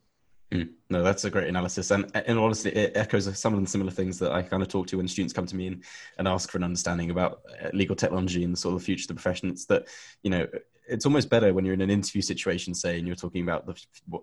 [0.53, 3.91] Mm, no, that's a great analysis, and and honestly, it echoes some of the similar
[3.91, 5.83] things that I kind of talk to when students come to me and,
[6.19, 9.09] and ask for an understanding about uh, legal technology and sort of the future of
[9.09, 9.49] the profession.
[9.49, 9.87] It's that
[10.23, 10.47] you know
[10.87, 13.75] it's almost better when you're in an interview situation, say, and you're talking about the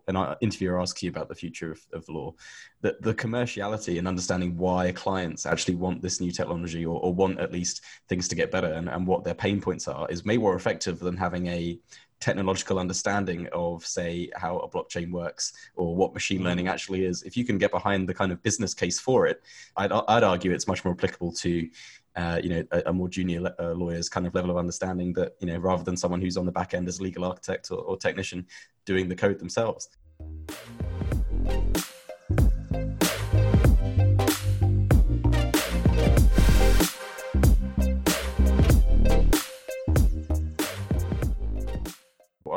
[0.08, 2.34] an interviewer asks you about the future of, of law,
[2.82, 7.40] that the commerciality and understanding why clients actually want this new technology or, or want
[7.40, 10.38] at least things to get better and, and what their pain points are is way
[10.38, 11.80] more effective than having a
[12.20, 16.72] technological understanding of say how a blockchain works or what machine learning mm.
[16.72, 19.42] actually is if you can get behind the kind of business case for it
[19.78, 21.70] i'd, I'd argue it's much more applicable to
[22.16, 25.36] uh, you know a, a more junior uh, lawyer's kind of level of understanding that
[25.40, 27.78] you know rather than someone who's on the back end as a legal architect or,
[27.80, 28.46] or technician
[28.86, 29.90] doing the code themselves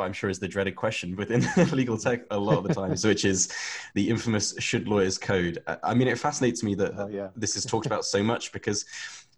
[0.03, 3.25] I'm sure is the dreaded question within legal tech a lot of the times, which
[3.25, 3.51] is
[3.93, 7.23] the infamous "should lawyers code?" I mean, it fascinates me that oh, yeah.
[7.23, 8.85] Uh, this is talked about so much because,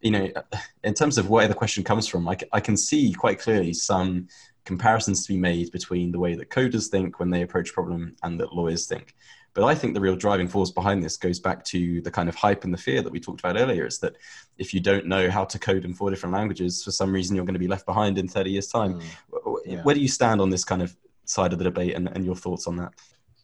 [0.01, 0.41] you know, uh,
[0.83, 4.27] in terms of where the question comes from, I, I can see quite clearly some
[4.65, 8.15] comparisons to be made between the way that coders think when they approach a problem
[8.23, 9.15] and that lawyers think.
[9.53, 12.35] But I think the real driving force behind this goes back to the kind of
[12.35, 13.85] hype and the fear that we talked about earlier.
[13.85, 14.17] Is that
[14.57, 17.45] if you don't know how to code in four different languages, for some reason you're
[17.45, 18.99] going to be left behind in 30 years' time.
[18.99, 19.81] Mm, yeah.
[19.83, 22.35] Where do you stand on this kind of side of the debate and, and your
[22.35, 22.91] thoughts on that?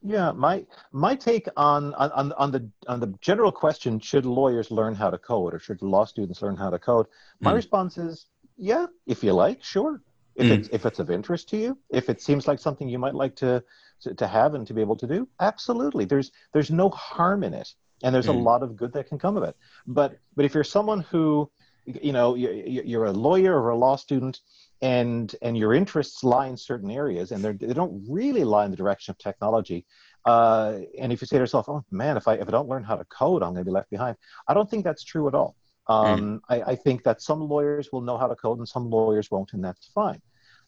[0.03, 4.95] Yeah, my my take on, on on the on the general question: Should lawyers learn
[4.95, 7.05] how to code, or should law students learn how to code?
[7.39, 7.55] My mm.
[7.55, 8.25] response is,
[8.57, 10.01] yeah, if you like, sure.
[10.35, 10.51] If mm.
[10.51, 13.35] it's if it's of interest to you, if it seems like something you might like
[13.37, 13.63] to,
[14.01, 16.05] to to, have and to be able to do, absolutely.
[16.05, 18.35] There's there's no harm in it, and there's mm.
[18.35, 19.55] a lot of good that can come of it.
[19.85, 21.51] But but if you're someone who,
[21.85, 24.39] you know, you're a lawyer or a law student,
[24.81, 28.77] and and your interests lie in certain areas and they don't really lie in the
[28.77, 29.85] direction of technology
[30.25, 32.83] uh, and if you say to yourself oh man if i if i don't learn
[32.83, 34.15] how to code i'm going to be left behind
[34.47, 35.55] i don't think that's true at all
[35.87, 36.39] um, mm.
[36.49, 39.53] I, I, think that some lawyers will know how to code and some lawyers won't
[39.53, 40.21] and that's fine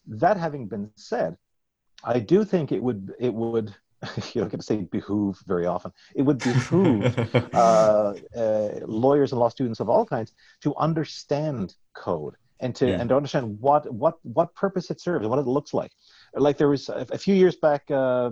[0.06, 1.36] that having been said
[2.02, 3.74] i do think it would it would
[4.32, 5.92] you don't get to say behoove very often.
[6.14, 7.16] It would behoove
[7.54, 13.00] uh, uh, lawyers and law students of all kinds to understand code and to yeah.
[13.00, 15.92] and to understand what what what purpose it serves and what it looks like.
[16.34, 18.30] Like there was a, a few years back, uh,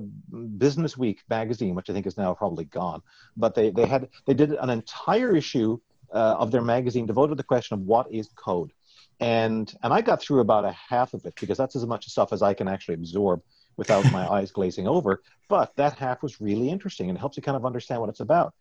[0.58, 3.02] Business Week magazine, which I think is now probably gone,
[3.36, 5.78] but they they had they did an entire issue
[6.12, 8.72] uh, of their magazine devoted to the question of what is code,
[9.20, 12.32] and and I got through about a half of it because that's as much stuff
[12.32, 13.42] as I can actually absorb
[13.76, 15.22] without my eyes glazing over.
[15.48, 18.54] But that half was really interesting and helps you kind of understand what it's about.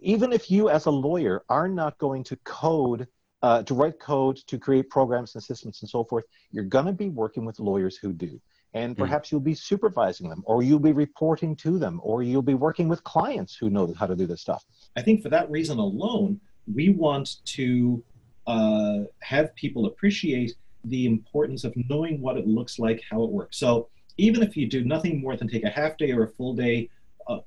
[0.00, 3.06] Even if you, as a lawyer, are not going to code
[3.42, 6.92] uh, to write code, to create programs and systems and so forth, you're going to
[6.92, 8.40] be working with lawyers who do.
[8.74, 9.02] And hmm.
[9.02, 12.88] perhaps you'll be supervising them, or you'll be reporting to them, or you'll be working
[12.88, 14.64] with clients who know how to do this stuff.
[14.96, 16.40] I think for that reason alone,
[16.74, 18.02] we want to
[18.46, 20.54] uh, have people appreciate
[20.84, 23.58] the importance of knowing what it looks like, how it works.
[23.58, 26.54] So even if you do nothing more than take a half day or a full
[26.54, 26.88] day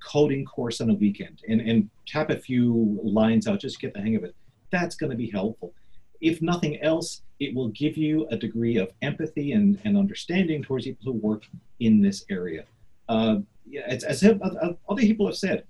[0.04, 3.94] coding course on a weekend and, and tap a few lines out just to get
[3.94, 4.36] the hang of it,
[4.72, 5.74] that's going to be helpful
[6.22, 10.86] if nothing else, it will give you a degree of empathy and, and understanding towards
[10.86, 11.44] people who work
[11.80, 12.64] in this area.
[13.10, 13.40] Uh,
[13.86, 15.64] as, as other people have said,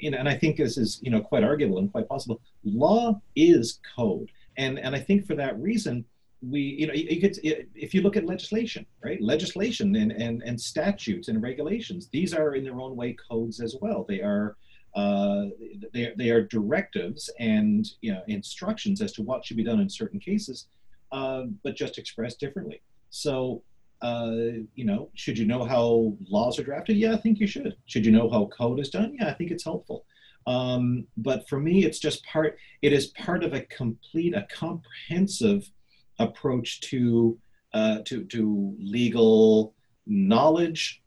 [0.00, 2.40] you know, and I think this is you know quite arguable and quite possible.
[2.64, 6.04] Law is code, and and I think for that reason,
[6.42, 9.20] we you know you could if you look at legislation, right?
[9.20, 13.76] Legislation and and and statutes and regulations, these are in their own way codes as
[13.80, 14.04] well.
[14.08, 14.56] They are
[14.94, 15.46] uh,
[15.92, 19.88] they, they are directives and you know, instructions as to what should be done in
[19.88, 20.66] certain cases,
[21.12, 22.80] uh, but just expressed differently.
[23.10, 23.62] So,
[24.02, 24.32] uh,
[24.74, 26.96] you know, should you know how laws are drafted?
[26.96, 27.76] Yeah, I think you should.
[27.86, 29.16] Should you know how code is done?
[29.18, 30.04] Yeah, I think it's helpful.
[30.46, 32.58] Um, but for me, it's just part.
[32.82, 35.70] It is part of a complete, a comprehensive
[36.18, 37.38] approach to
[37.74, 39.74] uh, to to legal
[40.06, 41.02] knowledge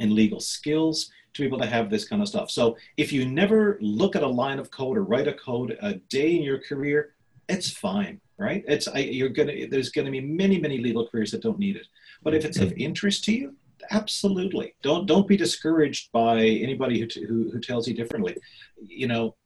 [0.00, 2.50] and legal skills to be able to have this kind of stuff.
[2.50, 5.94] So if you never look at a line of code or write a code a
[5.94, 7.14] day in your career,
[7.48, 8.64] it's fine, right?
[8.66, 11.86] It's I, you're gonna there's to be many many legal careers that don't need it.
[12.24, 13.54] But if it's of interest to you,
[13.90, 18.36] absolutely don't don't be discouraged by anybody who who, who tells you differently.
[18.80, 19.36] You know,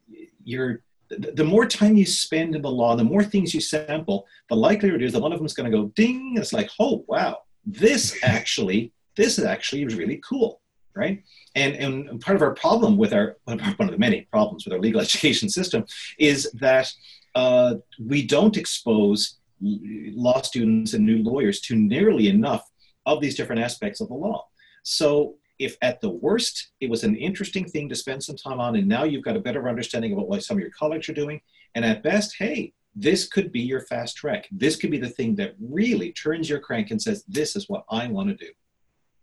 [0.45, 4.57] you're the more time you spend in the law, the more things you sample, the
[4.57, 6.35] likelihood is that one of them is going to go ding.
[6.37, 10.61] It's like, oh wow, this actually this is actually really cool
[10.99, 11.23] right?
[11.55, 14.81] And, and part of our problem with our, one of the many problems with our
[14.81, 15.87] legal education system
[16.19, 16.93] is that
[17.35, 22.65] uh, we don't expose law students and new lawyers to nearly enough
[23.07, 24.47] of these different aspects of the law.
[24.83, 28.77] So if at the worst it was an interesting thing to spend some time on
[28.77, 31.41] and now you've got a better understanding about what some of your colleagues are doing,
[31.75, 34.49] and at best, hey, this could be your fast track.
[34.51, 37.85] This could be the thing that really turns your crank and says, this is what
[37.91, 38.51] I want to do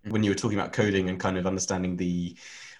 [0.09, 2.35] when you were talking about coding and kind of understanding the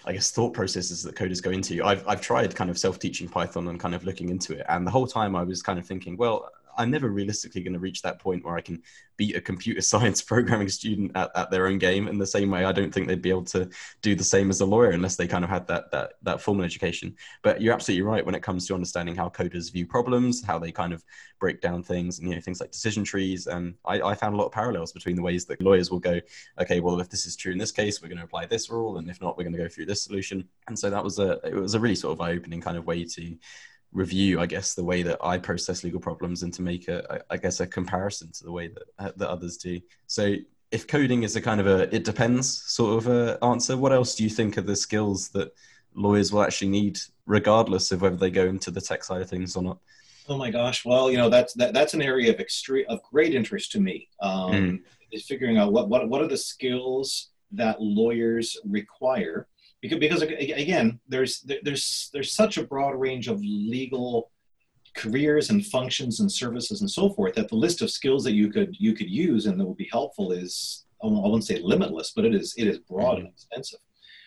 [0.08, 1.84] I guess thought processes that coders go into.
[1.84, 4.92] I've I've tried kind of self-teaching Python and kind of looking into it, and the
[4.92, 8.20] whole time I was kind of thinking, well, I'm never realistically going to reach that
[8.20, 8.82] point where I can
[9.18, 12.08] beat a computer science programming student at, at their own game.
[12.08, 13.70] In the same way, I don't think they'd be able to
[14.02, 16.66] do the same as a lawyer unless they kind of had that that that formal
[16.66, 17.16] education.
[17.44, 20.72] But you're absolutely right when it comes to understanding how coders view problems, how they
[20.72, 21.04] kind of
[21.40, 23.48] break down things, and you know things like decision trees.
[23.48, 26.20] And I, I found a lot of parallels between the ways that lawyers will go,
[26.60, 28.98] okay, well if this is true in this case, we're going to apply this rule,
[28.98, 30.48] and if not, we're going to go through this solution.
[30.68, 33.06] And so that was a it was a really sort of eye-opening kind of way
[33.06, 33.36] to
[33.96, 37.38] review, I guess, the way that I process legal problems and to make a, I
[37.38, 39.80] guess, a comparison to the way that uh, that others do.
[40.08, 40.36] So,
[40.72, 44.16] if coding is a kind of a it depends sort of a answer, what else
[44.16, 45.54] do you think are the skills that
[45.96, 49.56] lawyers will actually need, regardless of whether they go into the tech side of things
[49.56, 49.80] or not?
[50.28, 50.86] Oh my gosh!
[50.86, 54.10] Well, you know that's that, that's an area of extreme of great interest to me.
[54.20, 54.82] Um, mm.
[55.12, 59.48] is figuring out what, what, what are the skills that lawyers require
[59.90, 64.32] because, because again there's there's there's such a broad range of legal
[64.96, 68.50] careers and functions and services and so forth that the list of skills that you
[68.50, 72.26] could you could use and that would be helpful is I won't say limitless, but
[72.26, 73.26] it is it is broad mm-hmm.
[73.26, 73.80] and extensive.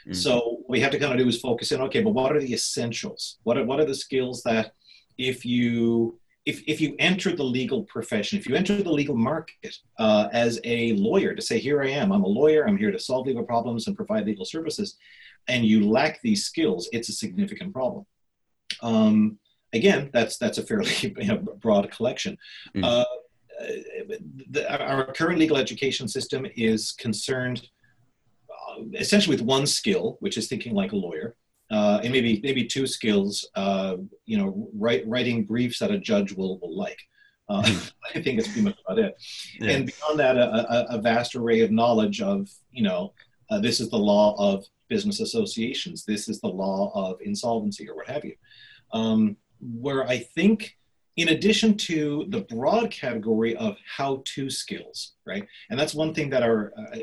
[0.02, 0.14] Mm-hmm.
[0.14, 1.80] So what we have to kind of do is focus in.
[1.82, 3.38] Okay, but what are the essentials?
[3.42, 4.72] What are what are the skills that
[5.16, 9.76] if you if, if you enter the legal profession, if you enter the legal market
[9.98, 12.98] uh, as a lawyer to say, here I am, I'm a lawyer, I'm here to
[12.98, 14.96] solve legal problems and provide legal services,
[15.48, 18.04] and you lack these skills, it's a significant problem.
[18.82, 19.38] Um,
[19.72, 22.36] again, that's that's a fairly you know, broad collection.
[22.74, 22.84] Mm.
[22.84, 23.04] Uh,
[24.50, 27.68] the, our current legal education system is concerned
[28.50, 31.34] uh, essentially with one skill, which is thinking like a lawyer,
[31.70, 33.48] uh, and maybe maybe two skills.
[33.54, 37.00] Uh, you know, write, writing briefs that a judge will will like.
[37.48, 37.88] Uh, hmm.
[38.14, 39.14] I think that's pretty much about it.
[39.60, 39.70] Yeah.
[39.70, 43.14] And beyond that, a, a, vast array of knowledge of you know,
[43.50, 46.04] uh, this is the law of business associations.
[46.04, 48.34] This is the law of insolvency or what have you.
[48.92, 50.76] Um, where I think,
[51.16, 56.42] in addition to the broad category of how-to skills, right, and that's one thing that
[56.42, 56.98] our uh,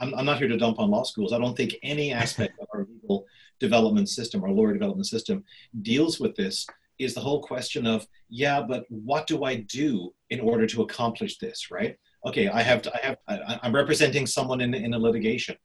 [0.00, 1.32] I'm, I'm not here to dump on law schools.
[1.32, 3.26] I don't think any aspect of our legal
[3.60, 5.44] development system, our lawyer development system,
[5.82, 6.66] deals with this.
[6.98, 11.36] Is the whole question of yeah, but what do I do in order to accomplish
[11.36, 11.94] this, right?
[12.24, 15.56] Okay, I have to, I have I, I'm representing someone in in a litigation,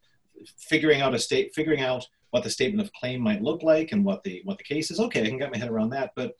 [0.57, 4.03] figuring out a state, figuring out what the statement of claim might look like and
[4.03, 4.99] what the what the case is.
[4.99, 6.33] Okay, I can get my head around that, but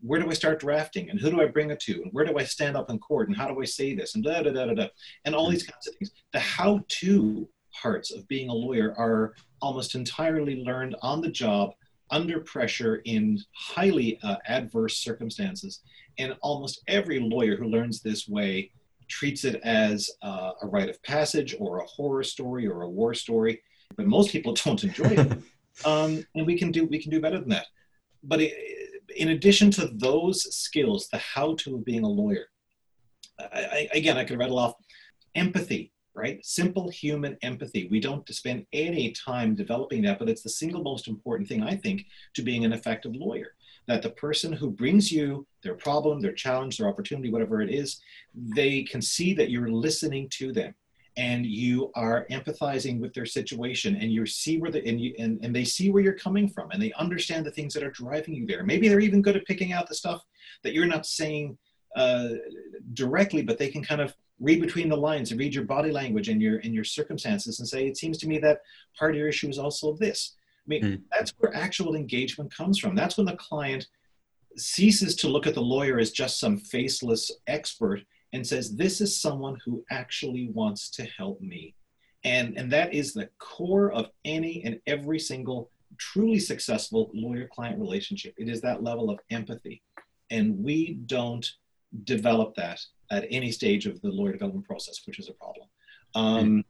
[0.00, 2.36] where do I start drafting and who do I bring it to and where do
[2.36, 4.66] I stand up in court and how do I say this and da da da
[4.66, 4.88] da da
[5.24, 6.12] and all these kinds of things.
[6.32, 11.70] The how-to parts of being a lawyer are almost entirely learned on the job
[12.10, 15.80] under pressure in highly uh, adverse circumstances
[16.18, 18.70] and almost every lawyer who learns this way
[19.08, 23.14] treats it as uh, a rite of passage or a horror story or a war
[23.14, 23.60] story
[23.96, 25.32] but most people don't enjoy it
[25.84, 27.66] um, and we can do we can do better than that
[28.22, 28.52] but it,
[29.16, 32.46] in addition to those skills, the how to of being a lawyer,
[33.38, 34.74] I, I, again, I could rattle off
[35.34, 36.44] empathy, right?
[36.44, 37.88] Simple human empathy.
[37.90, 41.76] We don't spend any time developing that, but it's the single most important thing, I
[41.76, 43.54] think, to being an effective lawyer.
[43.88, 48.00] That the person who brings you their problem, their challenge, their opportunity, whatever it is,
[48.34, 50.74] they can see that you're listening to them
[51.16, 55.38] and you are empathizing with their situation and you see where the and, you, and,
[55.42, 58.34] and they see where you're coming from and they understand the things that are driving
[58.34, 58.62] you there.
[58.64, 60.22] Maybe they're even good at picking out the stuff
[60.62, 61.56] that you're not saying
[61.96, 62.28] uh,
[62.92, 66.28] directly but they can kind of read between the lines and read your body language
[66.28, 68.60] and your and your circumstances and say it seems to me that
[68.98, 70.35] part of your issue is also this
[70.66, 71.02] mean mm.
[71.12, 73.86] that's where actual engagement comes from that's when the client
[74.56, 78.00] ceases to look at the lawyer as just some faceless expert
[78.32, 81.74] and says, This is someone who actually wants to help me.
[82.24, 87.78] And, and that is the core of any and every single truly successful lawyer client
[87.78, 88.34] relationship.
[88.36, 89.82] It is that level of empathy.
[90.30, 91.48] And we don't
[92.04, 95.68] develop that at any stage of the lawyer development process, which is a problem.
[96.14, 96.64] Um,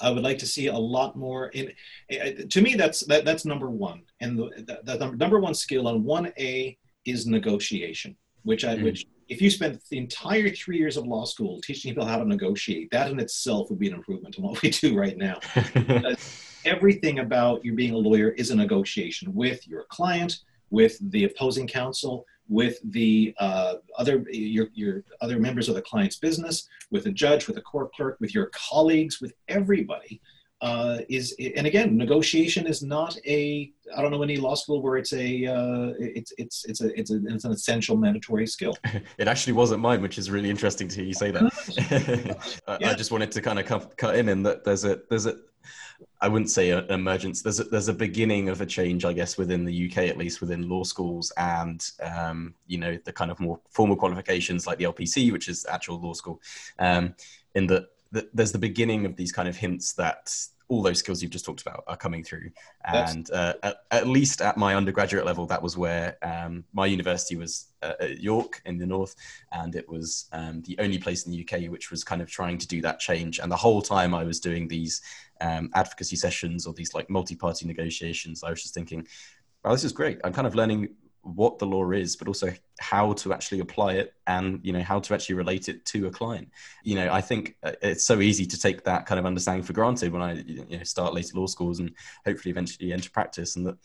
[0.00, 1.48] I would like to see a lot more.
[1.48, 1.72] In
[2.48, 6.04] to me, that's that, that's number one, and the, the, the number one skill on
[6.04, 8.84] one A is negotiation, which I mm.
[8.84, 12.24] which if you spent the entire three years of law school teaching people how to
[12.24, 15.40] negotiate, that in itself would be an improvement on what we do right now.
[16.64, 21.66] everything about you being a lawyer is a negotiation with your client, with the opposing
[21.66, 27.12] counsel, with the uh, other your, your other members of the client's business, with a
[27.12, 30.20] judge, with a court clerk, with your colleagues, with everybody
[30.62, 34.96] uh, is and again negotiation is not a I don't know any law school where
[34.96, 38.76] it's a uh, it's it's it's a it's, a, it's an essential mandatory skill.
[39.18, 42.62] it actually wasn't mine, which is really interesting to hear you say that.
[42.80, 42.90] yeah.
[42.90, 45.36] I just wanted to kind of cut, cut in in that there's a there's a
[46.20, 47.42] I wouldn't say an emergence.
[47.42, 50.40] There's a, there's a beginning of a change, I guess, within the UK, at least
[50.40, 54.84] within law schools, and um, you know the kind of more formal qualifications like the
[54.84, 56.40] LPC, which is actual law school,
[56.78, 57.14] um,
[57.54, 57.86] in that
[58.32, 60.32] there's the beginning of these kind of hints that
[60.68, 62.50] all those skills you've just talked about are coming through.
[62.84, 67.36] And uh, at, at, least at my undergraduate level, that was where um, my university
[67.36, 69.14] was uh, at York in the north,
[69.52, 72.58] and it was um, the only place in the UK which was kind of trying
[72.58, 73.38] to do that change.
[73.38, 75.02] And the whole time I was doing these
[75.40, 79.06] um, advocacy sessions or these like multi-party negotiations, I was just thinking,
[79.62, 80.18] "Well, this is great.
[80.24, 80.88] I'm kind of learning
[81.34, 85.00] what the law is, but also how to actually apply it and you know how
[85.00, 86.48] to actually relate it to a client.
[86.84, 89.72] You know, I think uh, it's so easy to take that kind of understanding for
[89.72, 91.92] granted when I you know, start later law schools and
[92.24, 93.76] hopefully eventually enter practice, and that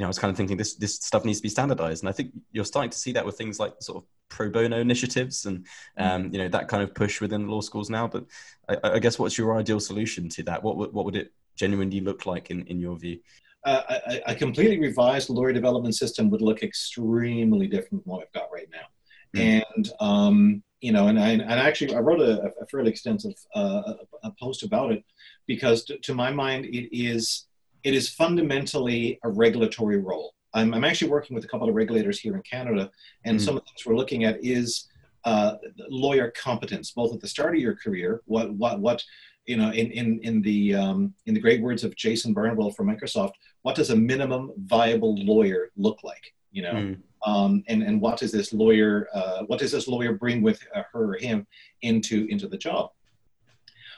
[0.00, 2.08] you know, I was kind of thinking this this stuff needs to be standardized, and
[2.08, 5.44] I think you're starting to see that with things like sort of pro bono initiatives
[5.44, 5.66] and
[5.98, 6.10] mm.
[6.10, 8.08] um, you know that kind of push within law schools now.
[8.08, 8.24] But
[8.66, 10.62] I, I, guess what's your ideal solution to that?
[10.62, 13.18] What would what would it genuinely look like in in your view?
[13.62, 18.32] Uh, a, a, completely revised lawyer development system would look extremely different from what we've
[18.32, 19.38] got right now.
[19.38, 19.62] Mm.
[19.74, 23.96] And um, you know, and I and actually I wrote a, a fairly extensive uh,
[24.22, 25.04] a post about it
[25.46, 27.44] because to, to my mind it is
[27.84, 30.34] it is fundamentally a regulatory role.
[30.52, 32.90] I'm, I'm, actually working with a couple of regulators here in Canada,
[33.24, 34.88] and mm some of the things we're looking at is
[35.24, 35.54] uh,
[35.88, 39.02] lawyer competence, both at the start of your career, what what what
[39.46, 42.86] you know, in in in the um, in the great words of Jason Barnwell from
[42.86, 46.34] Microsoft, what does a minimum viable lawyer look like?
[46.52, 46.98] You know, mm.
[47.26, 50.82] um, and and what does this lawyer uh, what does this lawyer bring with uh,
[50.92, 51.46] her or him
[51.82, 52.90] into into the job?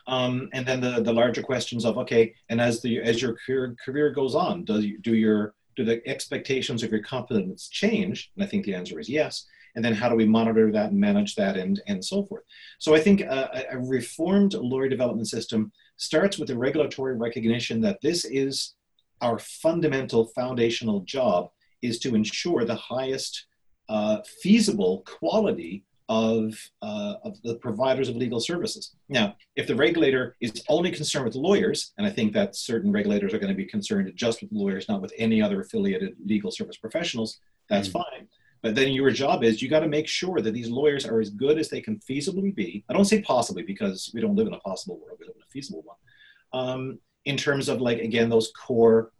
[0.07, 3.76] Um, and then the, the larger questions of okay, and as the as your career,
[3.84, 8.30] career goes on, does you, do your do the expectations of your competence change?
[8.34, 9.46] And I think the answer is yes.
[9.74, 12.44] And then how do we monitor that and manage that and and so forth?
[12.78, 18.00] So I think a, a reformed lawyer development system starts with the regulatory recognition that
[18.03, 18.74] this is
[19.20, 21.50] our fundamental foundational job
[21.80, 23.46] is to ensure the highest
[23.88, 28.94] uh, feasible quality of, uh, of the providers of legal services.
[29.09, 33.32] Now, if the regulator is only concerned with lawyers, and I think that certain regulators
[33.34, 36.76] are going to be concerned just with lawyers, not with any other affiliated legal service
[36.76, 37.38] professionals,
[37.68, 38.28] that's mm fine.
[38.62, 41.30] But then your job is you got to make sure that these lawyers are as
[41.30, 42.84] good as they can feasibly be.
[42.88, 45.42] I don't say possibly because we don't live in a possible world; we live in
[45.42, 45.96] a feasible one.
[46.53, 49.11] Um, in terms of like again those core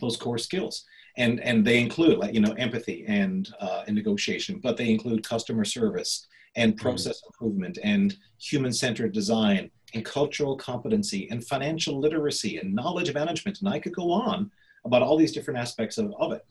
[0.00, 0.84] those core skills
[1.16, 5.26] and and they include like you know empathy and uh, and negotiation, but they include
[5.26, 6.82] customer service and mm-hmm.
[6.82, 7.28] process mm-hmm.
[7.28, 13.78] improvement and human-centered design and cultural competency and financial literacy and knowledge management, and I
[13.78, 14.50] could go on
[14.84, 16.44] about all these different aspects of, of it.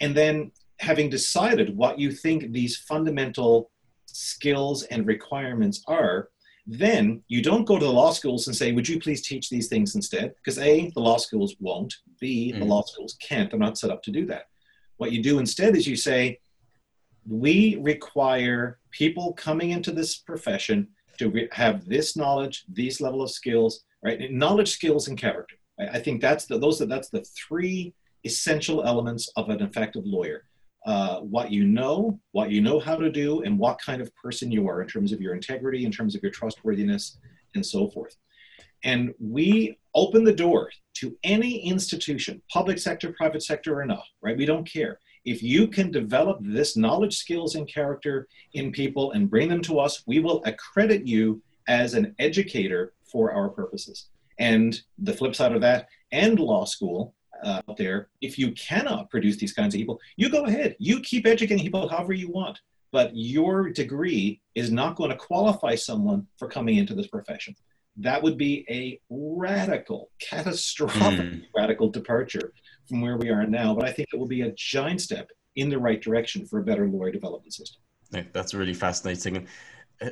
[0.00, 3.70] And then having decided what you think these fundamental
[4.06, 6.30] skills and requirements are,
[6.70, 9.68] then you don't go to the law schools and say, would you please teach these
[9.68, 10.34] things instead?
[10.36, 11.94] Because A, the law schools won't.
[12.20, 12.58] B, mm.
[12.58, 13.50] the law schools can't.
[13.50, 14.48] They're not set up to do that.
[14.98, 16.40] What you do instead is you say,
[17.26, 20.88] we require people coming into this profession
[21.18, 24.30] to re- have this knowledge, these level of skills, right?
[24.30, 25.56] Knowledge, skills, and character.
[25.80, 27.94] I, I think that's the, those are, that's the three
[28.24, 30.44] essential elements of an effective lawyer.
[30.88, 34.50] Uh, what you know, what you know how to do, and what kind of person
[34.50, 37.18] you are in terms of your integrity, in terms of your trustworthiness,
[37.54, 38.16] and so forth.
[38.84, 39.02] And
[39.36, 40.70] we open the door
[41.00, 44.38] to any institution, public sector, private sector, or not, right?
[44.38, 44.98] We don't care.
[45.24, 49.78] If you can develop this knowledge, skills, and character in people and bring them to
[49.80, 54.08] us, we will accredit you as an educator for our purposes.
[54.38, 57.14] And the flip side of that, and law school,
[57.44, 60.76] uh, out there, if you cannot produce these kinds of people, you go ahead.
[60.78, 62.60] You keep educating people however you want.
[62.90, 67.54] But your degree is not going to qualify someone for coming into this profession.
[67.96, 71.42] That would be a radical, catastrophic, mm.
[71.54, 72.52] radical departure
[72.88, 73.74] from where we are now.
[73.74, 76.62] But I think it will be a giant step in the right direction for a
[76.62, 77.82] better lawyer development system.
[78.12, 79.46] Yeah, that's really fascinating.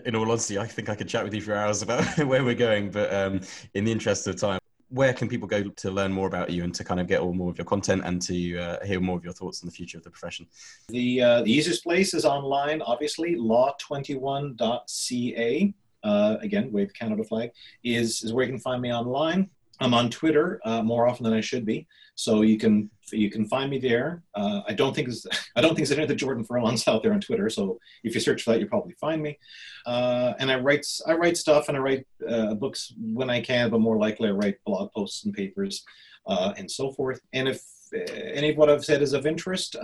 [0.04, 2.54] In all honesty, I think I could chat with you for hours about where we're
[2.54, 3.40] going, but um,
[3.74, 4.58] in the interest of time,
[4.88, 7.34] where can people go to learn more about you and to kind of get all
[7.34, 9.98] more of your content and to uh, hear more of your thoughts on the future
[9.98, 10.46] of the profession?
[10.88, 15.74] The, uh, the easiest place is online, obviously, law21.ca.
[16.04, 17.50] Uh, again, wave Canada flag
[17.82, 19.50] is, is where you can find me online.
[19.80, 23.46] I'm on Twitter uh, more often than I should be, so you can you can
[23.46, 24.22] find me there.
[24.34, 25.08] Uh, I don't think
[25.56, 27.50] I don't think there's any of the Jordan Furlongs out there on Twitter.
[27.50, 29.38] So if you search for that, you'll probably find me.
[29.84, 33.70] Uh, and I write I write stuff and I write uh, books when I can,
[33.70, 35.84] but more likely I write blog posts and papers
[36.26, 37.20] uh, and so forth.
[37.32, 37.62] And if
[37.94, 39.76] uh, any of what I've said is of interest,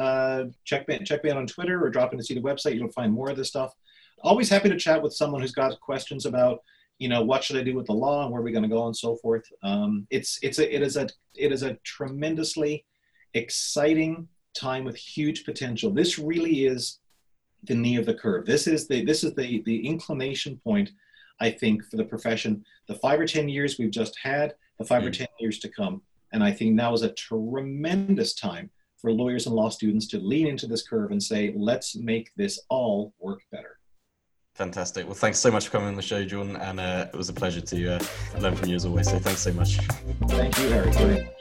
[0.64, 2.76] check me check me out on Twitter or drop in to see the website.
[2.76, 3.74] You'll find more of this stuff.
[4.22, 6.60] Always happy to chat with someone who's got questions about
[7.02, 8.76] you know what should i do with the law and where are we going to
[8.76, 12.84] go and so forth um, it's it's a it is a it is a tremendously
[13.34, 15.90] exciting time with huge potential.
[15.90, 16.98] This really is
[17.64, 18.44] the knee of the curve.
[18.44, 20.90] This is the this is the the inclination point,
[21.40, 22.64] I think, for the profession.
[22.88, 25.06] The five or ten years we've just had, the 5 mm.
[25.06, 29.46] or ten years to come, and I think now is a tremendous time for lawyers
[29.46, 33.40] and law students to lean into this curve and say, let's make this all work
[33.50, 33.78] better.
[34.54, 35.06] Fantastic.
[35.06, 37.32] Well, thanks so much for coming on the show, Jordan, and uh, it was a
[37.32, 38.04] pleasure to uh,
[38.38, 39.10] learn from you as always.
[39.10, 39.78] So thanks so much.
[40.28, 40.90] Thank you, Harry.
[40.92, 41.32] Very much.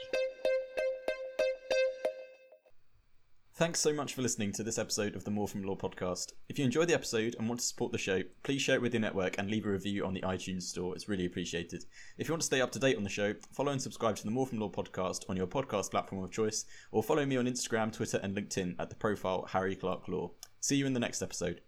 [3.54, 6.32] Thanks so much for listening to this episode of the More From Law podcast.
[6.48, 8.94] If you enjoyed the episode and want to support the show, please share it with
[8.94, 10.94] your network and leave a review on the iTunes store.
[10.96, 11.84] It's really appreciated.
[12.18, 14.24] If you want to stay up to date on the show, follow and subscribe to
[14.24, 17.44] the More From Law podcast on your podcast platform of choice, or follow me on
[17.44, 20.32] Instagram, Twitter, and LinkedIn at the profile Harry Clark Law.
[20.60, 21.60] See you in the next episode.